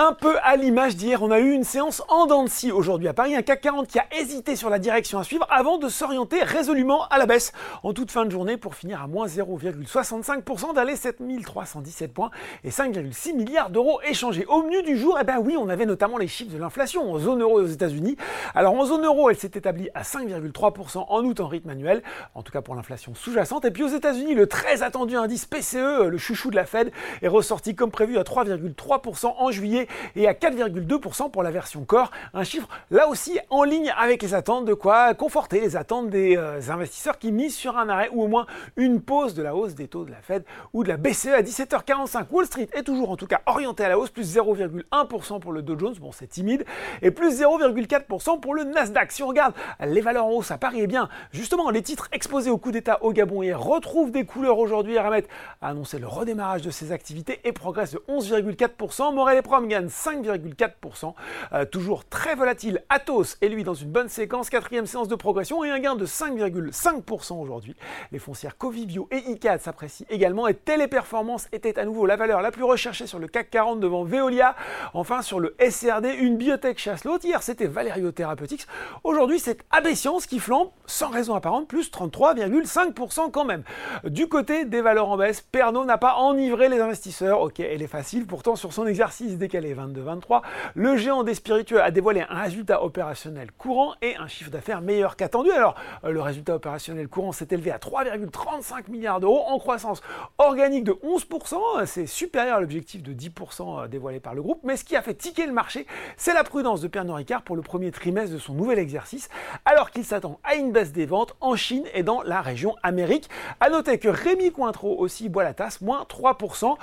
[0.00, 3.08] Un peu à l'image d'hier, on a eu une séance en dents de scie aujourd'hui
[3.08, 5.88] à Paris, un CAC 40 qui a hésité sur la direction à suivre avant de
[5.88, 7.52] s'orienter résolument à la baisse
[7.82, 12.30] en toute fin de journée pour finir à moins 0,65% d'aller 7317 points
[12.62, 14.46] et 5,6 milliards d'euros échangés.
[14.46, 17.18] Au menu du jour, eh ben oui, on avait notamment les chiffres de l'inflation en
[17.18, 18.16] zone euro et aux États-Unis.
[18.54, 22.04] Alors en zone euro, elle s'est établie à 5,3% en août en rythme annuel,
[22.36, 23.64] en tout cas pour l'inflation sous-jacente.
[23.64, 27.26] Et puis aux États-Unis, le très attendu indice PCE, le chouchou de la Fed, est
[27.26, 32.10] ressorti comme prévu à 3,3% en juillet et à 4,2% pour la version Core.
[32.34, 36.36] Un chiffre là aussi en ligne avec les attentes de quoi conforter les attentes des
[36.36, 39.74] euh, investisseurs qui misent sur un arrêt ou au moins une pause de la hausse
[39.74, 42.26] des taux de la Fed ou de la BCE à 17h45.
[42.30, 45.62] Wall Street est toujours en tout cas orienté à la hausse, plus 0,1% pour le
[45.62, 46.64] Dow Jones, bon c'est timide,
[47.02, 49.12] et plus 0,4% pour le Nasdaq.
[49.12, 52.50] Si on regarde les valeurs en hausse à Paris, eh bien justement les titres exposés
[52.50, 54.98] au coup d'État au Gabon hier retrouvent des couleurs aujourd'hui.
[54.98, 55.24] Aramet
[55.60, 59.14] a annoncé le redémarrage de ses activités et progresse de 11,4%.
[59.14, 61.14] Morel et Prom 5,4%.
[61.52, 62.82] Euh, toujours très volatile.
[62.88, 66.06] Atos est lui dans une bonne séquence, quatrième séance de progression et un gain de
[66.06, 67.76] 5,5% aujourd'hui.
[68.12, 72.50] Les foncières Covivio et ICAD s'apprécient également et Téléperformance était à nouveau la valeur la
[72.50, 74.56] plus recherchée sur le CAC 40 devant Veolia.
[74.94, 77.24] Enfin sur le SRD, une biotech chasse l'autre.
[77.24, 78.66] Hier c'était Valerio Therapeutics.
[79.04, 79.88] Aujourd'hui c'est AB
[80.28, 83.62] qui flambe sans raison apparente, plus 33,5% quand même.
[84.04, 87.40] Du côté des valeurs en baisse, Pernod n'a pas enivré les investisseurs.
[87.40, 90.42] Ok, elle est facile, pourtant sur son exercice décalé 22-23,
[90.74, 95.16] le géant des spiritueux a dévoilé un résultat opérationnel courant et un chiffre d'affaires meilleur
[95.16, 95.50] qu'attendu.
[95.50, 95.74] Alors,
[96.04, 100.00] euh, le résultat opérationnel courant s'est élevé à 3,35 milliards d'euros en croissance
[100.38, 101.86] organique de 11%.
[101.86, 104.60] C'est supérieur à l'objectif de 10% euh, dévoilé par le groupe.
[104.64, 107.56] Mais ce qui a fait ticker le marché, c'est la prudence de Pernod Ricard pour
[107.56, 109.28] le premier trimestre de son nouvel exercice,
[109.64, 113.28] alors qu'il s'attend à une baisse des ventes en Chine et dans la région Amérique.
[113.60, 116.76] A noter que Rémi Cointreau aussi boit la tasse, moins 3%.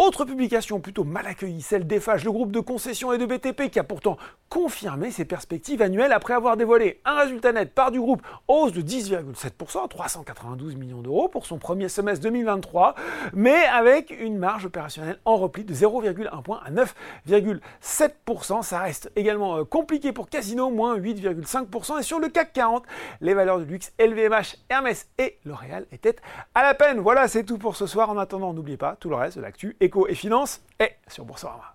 [0.00, 3.78] Autre publication plutôt mal accueillie, celle d'Eiffage, le groupe de concession et de BTP qui
[3.78, 4.16] a pourtant
[4.48, 8.80] confirmé ses perspectives annuelles après avoir dévoilé un résultat net par du groupe hausse de
[8.80, 12.94] 10,7%, 392 millions d'euros pour son premier semestre 2023,
[13.34, 18.62] mais avec une marge opérationnelle en repli de 0,1 point à 9,7%.
[18.62, 22.00] Ça reste également euh, compliqué pour Casino, moins 8,5%.
[22.00, 22.84] Et sur le CAC 40,
[23.20, 26.16] les valeurs de luxe LVMH, Hermès et L'Oréal étaient
[26.54, 27.00] à la peine.
[27.00, 28.08] Voilà, c'est tout pour ce soir.
[28.08, 31.74] En attendant, n'oubliez pas tout le reste de l'actu et et finance est sur Boursorama.